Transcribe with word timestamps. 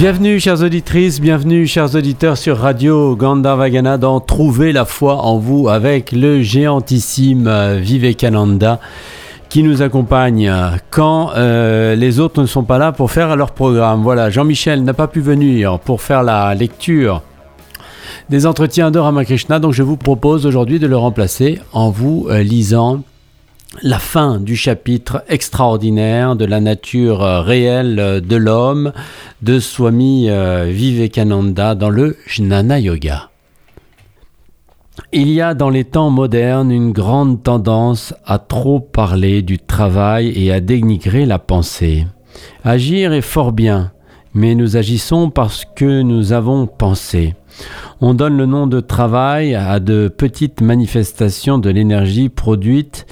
Bienvenue 0.00 0.40
chères 0.40 0.62
auditrices, 0.62 1.20
bienvenue 1.20 1.66
chers 1.66 1.94
auditeurs 1.94 2.38
sur 2.38 2.56
Radio 2.56 3.14
Gandharvagana 3.16 3.98
dans 3.98 4.18
Trouver 4.18 4.72
la 4.72 4.86
foi 4.86 5.16
en 5.16 5.36
vous 5.36 5.68
avec 5.68 6.12
le 6.12 6.40
géantissime 6.40 7.46
euh, 7.46 7.76
Vivekananda 7.78 8.80
qui 9.50 9.62
nous 9.62 9.82
accompagne 9.82 10.50
quand 10.88 11.32
euh, 11.36 11.96
les 11.96 12.18
autres 12.18 12.40
ne 12.40 12.46
sont 12.46 12.62
pas 12.62 12.78
là 12.78 12.92
pour 12.92 13.10
faire 13.10 13.36
leur 13.36 13.50
programme. 13.50 14.02
Voilà, 14.02 14.30
Jean-Michel 14.30 14.84
n'a 14.84 14.94
pas 14.94 15.06
pu 15.06 15.20
venir 15.20 15.78
pour 15.78 16.00
faire 16.00 16.22
la 16.22 16.54
lecture 16.54 17.20
des 18.30 18.46
entretiens 18.46 18.90
de 18.90 18.98
Ramakrishna, 18.98 19.58
donc 19.58 19.74
je 19.74 19.82
vous 19.82 19.98
propose 19.98 20.46
aujourd'hui 20.46 20.78
de 20.78 20.86
le 20.86 20.96
remplacer 20.96 21.60
en 21.74 21.90
vous 21.90 22.26
euh, 22.30 22.42
lisant 22.42 23.02
la 23.82 23.98
fin 23.98 24.40
du 24.40 24.56
chapitre 24.56 25.22
extraordinaire 25.28 26.34
de 26.36 26.44
la 26.44 26.60
nature 26.60 27.22
euh, 27.22 27.40
réelle 27.40 27.98
euh, 28.00 28.20
de 28.20 28.36
l'homme 28.36 28.92
de 29.42 29.60
Swami 29.60 30.28
euh, 30.28 30.66
Vivekananda 30.68 31.74
dans 31.74 31.90
le 31.90 32.16
Jnana 32.26 32.80
Yoga. 32.80 33.30
Il 35.12 35.30
y 35.30 35.40
a 35.40 35.54
dans 35.54 35.70
les 35.70 35.84
temps 35.84 36.10
modernes 36.10 36.72
une 36.72 36.92
grande 36.92 37.42
tendance 37.42 38.12
à 38.26 38.38
trop 38.38 38.80
parler 38.80 39.40
du 39.42 39.58
travail 39.58 40.32
et 40.34 40.52
à 40.52 40.60
dénigrer 40.60 41.24
la 41.24 41.38
pensée. 41.38 42.06
Agir 42.64 43.12
est 43.12 43.20
fort 43.20 43.52
bien, 43.52 43.92
mais 44.34 44.54
nous 44.54 44.76
agissons 44.76 45.30
parce 45.30 45.64
que 45.64 46.02
nous 46.02 46.32
avons 46.32 46.66
pensé. 46.66 47.34
On 48.00 48.14
donne 48.14 48.36
le 48.36 48.46
nom 48.46 48.66
de 48.66 48.80
travail 48.80 49.54
à 49.54 49.80
de 49.80 50.08
petites 50.08 50.60
manifestations 50.60 51.58
de 51.58 51.70
l'énergie 51.70 52.28
produite 52.28 53.06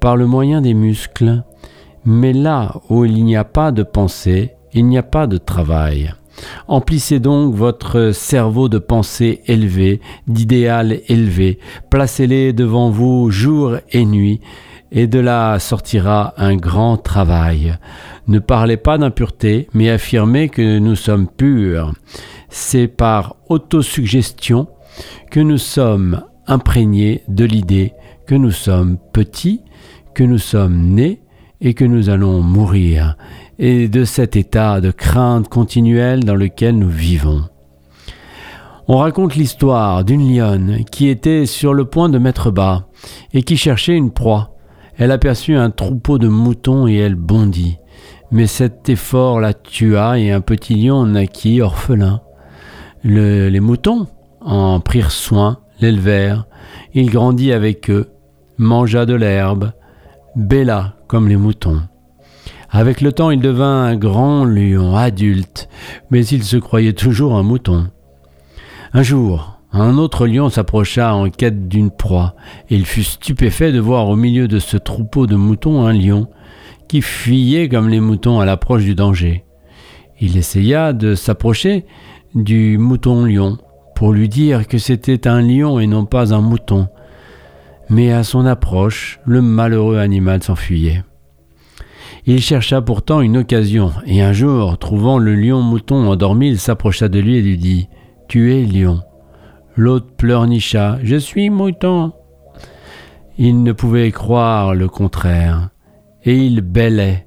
par 0.00 0.16
le 0.16 0.26
moyen 0.26 0.60
des 0.60 0.74
muscles. 0.74 1.44
Mais 2.04 2.32
là 2.32 2.74
où 2.88 3.04
il 3.04 3.24
n'y 3.24 3.36
a 3.36 3.44
pas 3.44 3.72
de 3.72 3.82
pensée, 3.82 4.52
il 4.72 4.86
n'y 4.86 4.98
a 4.98 5.02
pas 5.02 5.26
de 5.26 5.36
travail. 5.36 6.12
Emplissez 6.68 7.20
donc 7.20 7.54
votre 7.54 8.12
cerveau 8.12 8.68
de 8.68 8.78
pensées 8.78 9.42
élevées, 9.46 10.00
d'idéal 10.26 11.00
élevé, 11.08 11.58
placez-les 11.90 12.52
devant 12.52 12.90
vous 12.90 13.30
jour 13.30 13.76
et 13.90 14.06
nuit, 14.06 14.40
et 14.92 15.06
de 15.06 15.18
là 15.18 15.58
sortira 15.58 16.34
un 16.36 16.56
grand 16.56 16.96
travail. 16.96 17.76
Ne 18.26 18.38
parlez 18.38 18.76
pas 18.76 18.98
d'impureté, 18.98 19.68
mais 19.74 19.90
affirmez 19.90 20.48
que 20.48 20.78
nous 20.78 20.96
sommes 20.96 21.28
purs. 21.28 21.92
C'est 22.48 22.88
par 22.88 23.36
autosuggestion 23.48 24.68
que 25.30 25.40
nous 25.40 25.58
sommes 25.58 26.22
imprégnés 26.46 27.22
de 27.28 27.44
l'idée 27.44 27.92
que 28.26 28.34
nous 28.34 28.50
sommes 28.50 28.96
petits, 29.12 29.62
que 30.14 30.24
nous 30.24 30.38
sommes 30.38 30.94
nés 30.94 31.20
et 31.60 31.74
que 31.74 31.84
nous 31.84 32.08
allons 32.08 32.40
mourir, 32.40 33.16
et 33.58 33.88
de 33.88 34.04
cet 34.04 34.36
état 34.36 34.80
de 34.80 34.90
crainte 34.90 35.48
continuelle 35.48 36.24
dans 36.24 36.34
lequel 36.34 36.78
nous 36.78 36.88
vivons. 36.88 37.44
On 38.88 38.96
raconte 38.96 39.36
l'histoire 39.36 40.04
d'une 40.04 40.34
lionne 40.34 40.84
qui 40.90 41.08
était 41.08 41.46
sur 41.46 41.74
le 41.74 41.84
point 41.84 42.08
de 42.08 42.18
mettre 42.18 42.50
bas 42.50 42.88
et 43.32 43.42
qui 43.42 43.56
cherchait 43.56 43.96
une 43.96 44.10
proie. 44.10 44.56
Elle 44.96 45.12
aperçut 45.12 45.54
un 45.54 45.70
troupeau 45.70 46.18
de 46.18 46.26
moutons 46.26 46.88
et 46.88 46.96
elle 46.96 47.14
bondit. 47.14 47.78
Mais 48.32 48.46
cet 48.46 48.88
effort 48.88 49.38
la 49.38 49.54
tua 49.54 50.18
et 50.18 50.32
un 50.32 50.40
petit 50.40 50.74
lion 50.74 51.06
naquit 51.06 51.60
orphelin. 51.62 52.20
les 53.04 53.60
moutons 53.60 54.08
en 54.40 54.80
prirent 54.80 55.12
soin, 55.12 55.58
l'élevèrent. 55.80 56.46
Il 56.92 57.10
grandit 57.10 57.52
avec 57.52 57.90
eux, 57.90 58.10
mangea 58.58 59.06
de 59.06 59.14
l'herbe, 59.14 59.72
bella 60.36 60.94
comme 61.08 61.28
les 61.28 61.36
moutons. 61.36 61.80
Avec 62.70 63.00
le 63.00 63.12
temps, 63.12 63.30
il 63.30 63.40
devint 63.40 63.82
un 63.84 63.96
grand 63.96 64.44
lion 64.44 64.96
adulte, 64.96 65.68
mais 66.10 66.24
il 66.26 66.44
se 66.44 66.56
croyait 66.56 66.92
toujours 66.92 67.34
un 67.34 67.42
mouton. 67.42 67.88
Un 68.92 69.02
jour, 69.02 69.60
un 69.72 69.98
autre 69.98 70.26
lion 70.26 70.48
s'approcha 70.50 71.14
en 71.14 71.30
quête 71.30 71.68
d'une 71.68 71.90
proie, 71.90 72.36
et 72.68 72.76
il 72.76 72.86
fut 72.86 73.02
stupéfait 73.02 73.72
de 73.72 73.80
voir 73.80 74.08
au 74.08 74.16
milieu 74.16 74.46
de 74.46 74.60
ce 74.60 74.76
troupeau 74.76 75.26
de 75.26 75.36
moutons 75.36 75.84
un 75.84 75.92
lion, 75.92 76.28
qui 76.88 77.02
fuyait 77.02 77.68
comme 77.68 77.88
les 77.88 78.00
moutons 78.00 78.40
à 78.40 78.44
l'approche 78.44 78.84
du 78.84 78.94
danger. 78.94 79.44
Il 80.20 80.36
essaya 80.36 80.92
de 80.92 81.14
s'approcher 81.14 81.86
du 82.34 82.78
mouton 82.78 83.24
lion, 83.24 83.58
pour 83.96 84.12
lui 84.12 84.28
dire 84.28 84.68
que 84.68 84.78
c'était 84.78 85.26
un 85.26 85.42
lion 85.42 85.80
et 85.80 85.86
non 85.86 86.04
pas 86.04 86.32
un 86.34 86.40
mouton, 86.40 86.88
mais 87.90 88.12
à 88.12 88.22
son 88.22 88.46
approche, 88.46 89.20
le 89.26 89.42
malheureux 89.42 89.98
animal 89.98 90.42
s'enfuyait. 90.42 91.02
Il 92.24 92.40
chercha 92.40 92.80
pourtant 92.80 93.20
une 93.20 93.38
occasion, 93.38 93.92
et 94.06 94.22
un 94.22 94.32
jour, 94.32 94.78
trouvant 94.78 95.18
le 95.18 95.34
lion 95.34 95.60
mouton 95.60 96.08
endormi, 96.08 96.48
il 96.48 96.58
s'approcha 96.58 97.08
de 97.08 97.18
lui 97.18 97.36
et 97.36 97.42
lui 97.42 97.58
dit 97.58 97.88
Tu 98.28 98.54
es 98.54 98.64
lion. 98.64 99.00
L'autre 99.74 100.14
pleurnicha 100.16 100.98
Je 101.02 101.16
suis 101.16 101.50
mouton. 101.50 102.12
Il 103.36 103.62
ne 103.62 103.72
pouvait 103.72 104.12
croire 104.12 104.74
le 104.74 104.88
contraire, 104.88 105.70
et 106.24 106.36
il 106.36 106.60
bêlait, 106.60 107.26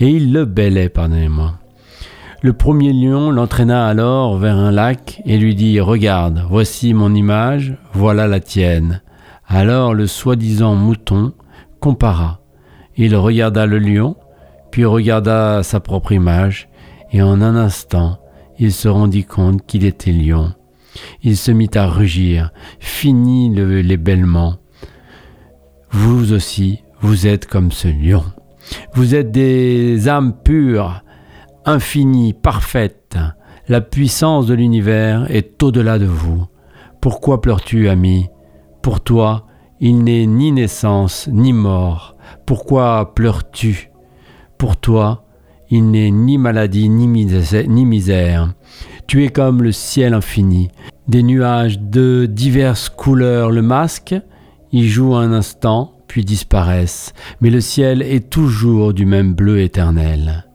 et 0.00 0.08
il 0.08 0.32
le 0.32 0.44
bêlait, 0.44 0.88
pardonnez-moi. 0.88 1.54
Le 2.40 2.52
premier 2.52 2.92
lion 2.92 3.30
l'entraîna 3.30 3.86
alors 3.86 4.38
vers 4.38 4.56
un 4.56 4.70
lac 4.70 5.20
et 5.26 5.38
lui 5.38 5.56
dit 5.56 5.80
Regarde, 5.80 6.44
voici 6.48 6.94
mon 6.94 7.12
image, 7.14 7.76
voilà 7.92 8.28
la 8.28 8.38
tienne. 8.38 9.02
Alors 9.48 9.94
le 9.94 10.06
soi-disant 10.06 10.74
mouton 10.74 11.32
compara. 11.80 12.40
Il 12.96 13.16
regarda 13.16 13.64
le 13.64 13.78
lion, 13.78 14.16
puis 14.70 14.84
regarda 14.84 15.62
sa 15.62 15.80
propre 15.80 16.12
image, 16.12 16.68
et 17.12 17.22
en 17.22 17.40
un 17.40 17.56
instant, 17.56 18.18
il 18.58 18.72
se 18.72 18.88
rendit 18.88 19.24
compte 19.24 19.64
qu'il 19.66 19.86
était 19.86 20.12
lion. 20.12 20.52
Il 21.22 21.36
se 21.36 21.50
mit 21.50 21.70
à 21.74 21.86
rugir, 21.86 22.50
finit 22.78 23.54
les 23.54 23.96
bêlements. 23.96 24.56
Vous 25.90 26.34
aussi, 26.34 26.82
vous 27.00 27.26
êtes 27.26 27.46
comme 27.46 27.72
ce 27.72 27.88
lion. 27.88 28.24
Vous 28.92 29.14
êtes 29.14 29.30
des 29.30 30.08
âmes 30.08 30.34
pures, 30.42 31.02
infinies, 31.64 32.34
parfaites. 32.34 33.16
La 33.68 33.80
puissance 33.80 34.46
de 34.46 34.54
l'univers 34.54 35.30
est 35.30 35.62
au-delà 35.62 35.98
de 35.98 36.06
vous. 36.06 36.44
Pourquoi 37.00 37.40
pleures-tu, 37.40 37.88
ami? 37.88 38.26
Pour 38.88 39.02
toi, 39.02 39.44
il 39.80 40.02
n'est 40.02 40.24
ni 40.24 40.50
naissance 40.50 41.28
ni 41.30 41.52
mort. 41.52 42.16
Pourquoi 42.46 43.12
pleures-tu? 43.14 43.90
Pour 44.56 44.78
toi, 44.78 45.26
il 45.68 45.90
n'est 45.90 46.10
ni 46.10 46.38
maladie 46.38 46.88
ni 46.88 47.06
misère. 47.06 48.54
Tu 49.06 49.26
es 49.26 49.28
comme 49.28 49.62
le 49.62 49.72
ciel 49.72 50.14
infini. 50.14 50.70
Des 51.06 51.22
nuages 51.22 51.78
de 51.78 52.24
diverses 52.24 52.88
couleurs 52.88 53.50
le 53.50 53.60
masquent, 53.60 54.22
y 54.72 54.88
jouent 54.88 55.16
un 55.16 55.34
instant, 55.34 55.92
puis 56.06 56.24
disparaissent. 56.24 57.12
Mais 57.42 57.50
le 57.50 57.60
ciel 57.60 58.00
est 58.00 58.30
toujours 58.30 58.94
du 58.94 59.04
même 59.04 59.34
bleu 59.34 59.60
éternel. 59.60 60.46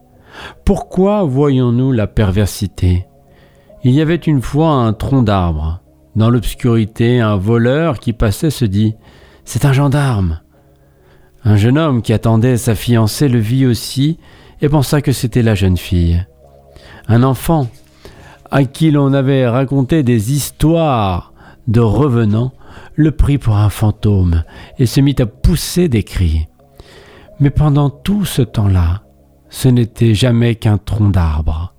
Pourquoi 0.65 1.21
voyons-nous 1.21 1.91
la 1.91 2.07
perversité? 2.07 3.05
Il 3.83 3.91
y 3.91 4.01
avait 4.01 4.15
une 4.15 4.41
fois 4.41 4.71
un 4.71 4.93
tronc 4.93 5.21
d'arbre. 5.21 5.82
Dans 6.15 6.29
l'obscurité, 6.29 7.19
un 7.19 7.37
voleur 7.37 7.99
qui 7.99 8.13
passait 8.13 8.51
se 8.51 8.65
dit 8.65 8.95
C'est 9.45 9.65
un 9.65 9.73
gendarme. 9.73 10.41
Un 11.43 11.57
jeune 11.57 11.77
homme 11.77 12.01
qui 12.01 12.13
attendait 12.13 12.57
sa 12.57 12.75
fiancée 12.75 13.27
le 13.27 13.39
vit 13.39 13.65
aussi 13.65 14.19
et 14.61 14.69
pensa 14.69 15.01
que 15.01 15.11
c'était 15.11 15.41
la 15.41 15.55
jeune 15.55 15.77
fille. 15.77 16.25
Un 17.07 17.23
enfant 17.23 17.67
à 18.51 18.63
qui 18.63 18.91
l'on 18.91 19.13
avait 19.13 19.47
raconté 19.47 20.03
des 20.03 20.31
histoires 20.31 21.33
de 21.67 21.79
revenants 21.81 22.53
le 22.95 23.11
prit 23.11 23.39
pour 23.39 23.57
un 23.57 23.69
fantôme 23.69 24.43
et 24.77 24.85
se 24.85 25.01
mit 25.01 25.15
à 25.19 25.25
pousser 25.25 25.89
des 25.89 26.03
cris. 26.03 26.47
Mais 27.39 27.49
pendant 27.49 27.89
tout 27.89 28.25
ce 28.25 28.43
temps-là, 28.43 29.01
ce 29.49 29.67
n'était 29.67 30.13
jamais 30.13 30.55
qu'un 30.55 30.77
tronc 30.77 31.09
d'arbre. 31.09 31.73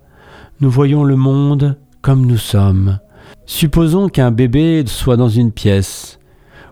Nous 0.60 0.70
voyons 0.70 1.04
le 1.04 1.16
monde 1.16 1.78
comme 2.02 2.26
nous 2.26 2.38
sommes, 2.38 2.98
Supposons 3.46 4.08
qu'un 4.08 4.30
bébé 4.30 4.84
soit 4.86 5.16
dans 5.16 5.28
une 5.28 5.52
pièce, 5.52 6.18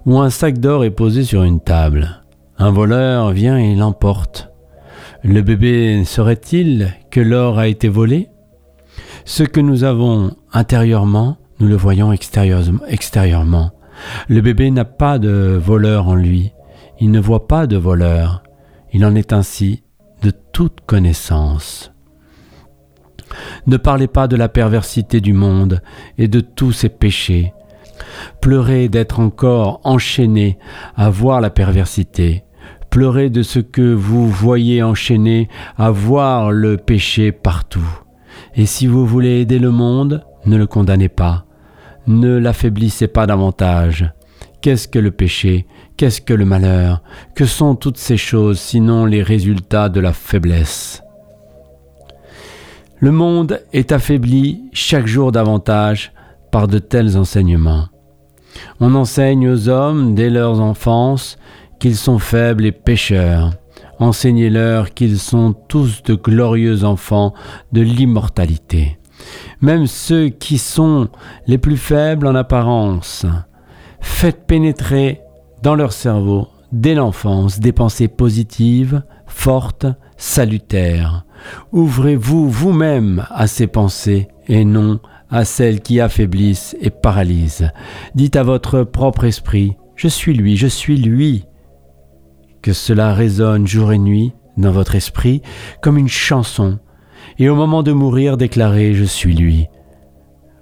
où 0.07 0.19
un 0.19 0.31
sac 0.31 0.59
d'or 0.59 0.85
est 0.85 0.91
posé 0.91 1.25
sur 1.25 1.43
une 1.43 1.61
table. 1.61 2.23
Un 2.59 2.71
voleur 2.71 3.31
vient 3.33 3.59
et 3.59 3.75
l'emporte. 3.75 4.51
Le 5.23 5.43
bébé 5.43 6.05
saurait-il 6.05 6.93
que 7.11 7.21
l'or 7.21 7.59
a 7.59 7.69
été 7.69 7.89
volé? 7.89 8.29
Ce 9.25 9.43
que 9.43 9.61
nous 9.61 9.85
avons 9.85 10.35
intérieurement, 10.53 11.37
nous 11.61 11.69
le 11.69 11.77
voyons 11.77 12.13
extérieurement. 12.13 13.71
Le 14.29 14.41
bébé 14.41 14.71
n'a 14.71 14.85
pas 14.85 15.19
de 15.19 15.61
voleur 15.63 16.09
en 16.09 16.15
lui. 16.15 16.53
Il 17.01 17.11
ne 17.11 17.21
voit 17.21 17.47
pas 17.47 17.67
de 17.67 17.77
voleur. 17.77 18.43
Il 18.93 19.05
en 19.05 19.15
est 19.15 19.33
ainsi 19.33 19.85
de 20.23 20.33
toute 20.53 20.81
connaissance. 20.87 21.92
Ne 23.67 23.77
parlez 23.77 24.07
pas 24.07 24.29
de 24.29 24.37
la 24.37 24.49
perversité 24.49 25.21
du 25.21 25.33
monde 25.33 25.81
et 26.19 26.29
de 26.29 26.41
tous 26.41 26.73
ses 26.73 26.89
péchés. 26.89 27.53
Pleurez 28.41 28.89
d'être 28.89 29.21
encore 29.21 29.81
enchaîné 29.85 30.59
à 30.97 31.11
voir 31.11 31.41
la 31.41 31.51
perversité. 31.51 32.45
Pleurez 32.91 33.31
de 33.31 33.43
ce 33.43 33.59
que 33.59 33.95
vous 33.95 34.29
voyez 34.29 34.83
enchaîné 34.83 35.49
à 35.79 35.91
voir 35.91 36.53
le 36.53 36.77
péché 36.77 37.33
partout. 37.33 37.89
Et 38.55 38.67
si 38.67 38.87
vous 38.87 39.07
voulez 39.07 39.41
aider 39.41 39.59
le 39.59 39.71
monde, 39.71 40.25
ne 40.45 40.57
le 40.57 40.67
condamnez 40.67 41.09
pas, 41.09 41.47
ne 42.07 42.37
l'affaiblissez 42.37 43.09
pas 43.09 43.27
davantage. 43.27 44.13
Qu'est-ce 44.61 44.89
que 44.89 44.99
le 44.99 45.11
péché? 45.11 45.67
Qu'est-ce 45.97 46.21
que 46.21 46.35
le 46.35 46.45
malheur? 46.45 47.03
Que 47.35 47.47
sont 47.47 47.75
toutes 47.75 47.99
ces 47.99 48.17
choses 48.17 48.61
sinon 48.61 49.07
les 49.07 49.23
résultats 49.23 49.89
de 49.89 50.01
la 50.01 50.13
faiblesse? 50.13 51.03
Le 53.03 53.11
monde 53.11 53.61
est 53.73 53.91
affaibli 53.91 54.71
chaque 54.73 55.09
jour 55.09 55.33
davantage 55.33 56.13
par 56.53 56.69
de 56.69 56.79
tels 56.79 57.19
enseignements. 57.19 57.89
On 58.79 58.95
enseigne 58.95 59.49
aux 59.49 59.69
hommes 59.69 60.15
dès 60.15 60.31
leur 60.31 60.61
enfance 60.61 61.37
qu'ils 61.81 61.97
sont 61.97 62.21
faibles 62.21 62.65
et 62.65 62.71
pécheurs. 62.71 63.55
Enseignez-leur 63.99 64.95
qu'ils 64.95 65.19
sont 65.19 65.53
tous 65.53 66.05
de 66.05 66.15
glorieux 66.15 66.85
enfants 66.85 67.35
de 67.73 67.81
l'immortalité. 67.81 69.01
Même 69.61 69.89
ceux 69.89 70.29
qui 70.29 70.57
sont 70.57 71.09
les 71.49 71.59
plus 71.59 71.79
faibles 71.79 72.29
en 72.29 72.37
apparence, 72.37 73.27
faites 74.01 74.47
pénétrer 74.47 75.23
dans 75.65 75.75
leur 75.75 75.93
cerveau 75.93 76.47
dès 76.71 76.95
l'enfance 76.95 77.59
des 77.59 77.73
pensées 77.73 78.07
positives, 78.07 79.03
fortes, 79.27 79.87
salutaires. 80.17 81.25
Ouvrez-vous 81.73 82.49
vous-même 82.49 83.27
à 83.31 83.47
ces 83.47 83.67
pensées 83.67 84.29
et 84.49 84.65
non 84.65 85.01
à 85.31 85.45
celles 85.45 85.81
qui 85.81 85.99
affaiblissent 86.01 86.77
et 86.81 86.91
paralysent. 86.91 87.71
Dites 88.15 88.37
à 88.37 88.43
votre 88.43 88.85
propre 88.85 89.25
esprit, 89.25 89.77
je 89.97 90.09
suis 90.09 90.35
lui, 90.35 90.57
je 90.57 90.67
suis 90.67 90.99
lui. 90.99 91.47
Que 92.61 92.73
cela 92.73 93.15
résonne 93.15 93.67
jour 93.67 93.93
et 93.93 93.99
nuit 93.99 94.33
dans 94.59 94.73
votre 94.73 94.95
esprit 94.95 95.43
comme 95.81 95.97
une 95.97 96.09
chanson, 96.09 96.79
et 97.39 97.49
au 97.49 97.55
moment 97.55 97.83
de 97.83 97.93
mourir 97.93 98.37
déclarez, 98.37 98.95
je 98.95 99.05
suis 99.05 99.35
lui. 99.35 99.69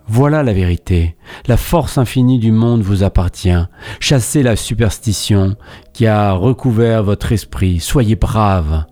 Voilà 0.07 0.43
la 0.43 0.53
vérité. 0.53 1.17
La 1.47 1.57
force 1.57 1.97
infinie 1.97 2.39
du 2.41 2.51
monde 2.51 2.83
vous 2.83 3.05
appartient. 3.05 3.65
Chassez 4.01 4.43
la 4.43 4.57
superstition 4.57 5.57
qui 5.93 6.09
a 6.09 6.33
recouvert 6.33 7.05
votre 7.05 7.31
esprit. 7.31 7.79
Soyez 7.79 8.17
brave. 8.17 8.87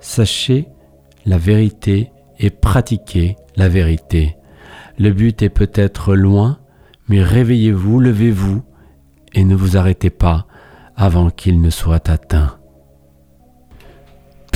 Sachez 0.00 0.68
la 1.26 1.38
vérité 1.38 2.12
et 2.38 2.50
pratiquez 2.50 3.36
la 3.56 3.68
vérité. 3.68 4.36
Le 4.98 5.10
but 5.10 5.42
est 5.42 5.50
peut-être 5.50 6.14
loin, 6.14 6.58
mais 7.08 7.22
réveillez-vous, 7.22 8.00
levez-vous, 8.00 8.62
et 9.34 9.44
ne 9.44 9.54
vous 9.54 9.76
arrêtez 9.76 10.10
pas 10.10 10.46
avant 10.96 11.28
qu'il 11.28 11.60
ne 11.60 11.70
soit 11.70 12.08
atteint. 12.08 12.56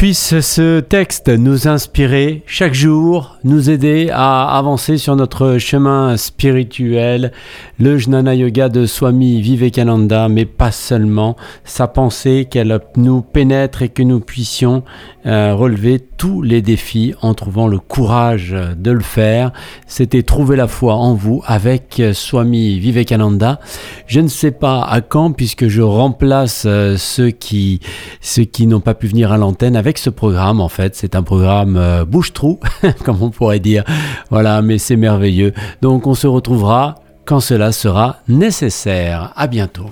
Puisse 0.01 0.41
ce 0.41 0.81
texte 0.81 1.29
nous 1.29 1.69
inspirer 1.69 2.43
chaque 2.47 2.73
jour, 2.73 3.37
nous 3.45 3.69
aider 3.69 4.09
à 4.11 4.57
avancer 4.57 4.97
sur 4.97 5.15
notre 5.15 5.59
chemin 5.59 6.17
spirituel, 6.17 7.33
le 7.79 7.99
Jnana 7.99 8.35
Yoga 8.35 8.71
de 8.71 8.87
Swami 8.87 9.43
Vivekananda, 9.43 10.31
mais 10.31 10.47
pas 10.47 10.73
seulement, 10.73 11.37
sa 11.65 11.87
pensée 11.87 12.49
qu'elle 12.51 12.81
nous 12.97 13.21
pénètre 13.21 13.83
et 13.83 13.91
que 13.91 14.03
nous 14.03 14.21
puissions 14.21 14.85
euh, 15.27 15.55
relever 15.55 16.01
tous 16.01 16.43
les 16.43 16.63
défis 16.63 17.15
en 17.23 17.35
trouvant 17.35 17.69
le 17.69 17.79
courage 17.79 18.57
de 18.77 18.91
le 18.91 19.01
faire. 19.01 19.53
C'était 19.87 20.23
trouver 20.23 20.57
la 20.57 20.69
foi 20.69 20.95
en 20.95 21.15
vous 21.15 21.43
avec 21.47 22.03
Swami 22.13 22.79
Vivekananda. 22.79 23.61
Je 24.07 24.21
ne 24.21 24.29
sais 24.29 24.51
pas 24.51 24.83
à 24.83 25.01
quand 25.01 25.33
puisque 25.33 25.69
je 25.69 25.83
remplace 25.83 26.65
euh, 26.67 26.97
ceux 26.97 27.31
qui, 27.31 27.81
ceux 28.21 28.45
qui 28.45 28.67
n'ont 28.67 28.81
pas 28.81 28.95
pu 28.95 29.07
venir 29.07 29.33
à 29.33 29.39
l'antenne 29.39 29.77
avec 29.77 29.99
ce 29.99 30.11
programme 30.11 30.61
en 30.61 30.69
fait. 30.69 30.97
C'est 30.97 31.15
un 31.15 31.23
programme 31.23 31.77
euh, 31.77 32.05
bouche-trou, 32.05 32.61
comme 33.05 33.23
on 33.23 33.31
pourrait 33.31 33.61
dire. 33.61 33.85
Voilà, 34.31 34.63
mais 34.63 34.79
c'est 34.79 34.97
merveilleux. 34.97 35.53
Donc 35.83 36.07
on 36.07 36.15
se 36.15 36.27
retrouvera 36.27 36.97
quand 37.25 37.41
cela 37.41 37.73
sera 37.73 38.17
nécessaire. 38.29 39.33
À 39.37 39.47
bientôt. 39.47 39.91